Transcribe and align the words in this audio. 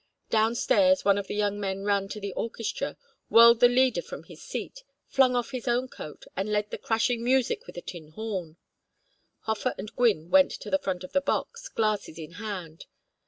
Down 0.31 0.55
stairs 0.55 1.05
one 1.05 1.19
of 1.19 1.27
the 1.27 1.35
young 1.35 1.59
men 1.59 1.83
ran 1.83 2.07
to 2.07 2.19
the 2.19 2.33
orchestra, 2.33 2.97
whirled 3.29 3.59
the 3.59 3.67
leader 3.67 4.01
from 4.01 4.23
his 4.23 4.41
seat, 4.41 4.83
flung 5.05 5.35
off 5.35 5.51
his 5.51 5.67
own 5.67 5.87
coat, 5.89 6.25
and 6.35 6.49
led 6.51 6.71
the 6.71 6.79
crashing 6.79 7.23
music 7.23 7.67
with 7.67 7.77
a 7.77 7.81
tin 7.81 8.07
horn. 8.13 8.57
Hofer 9.41 9.75
and 9.77 9.95
Gwynne 9.95 10.31
went 10.31 10.49
to 10.53 10.71
the 10.71 10.79
front 10.79 11.03
of 11.03 11.11
the 11.13 11.21
box, 11.21 11.69
glasses 11.69 12.17
in 12.17 12.31
hand. 12.41 12.87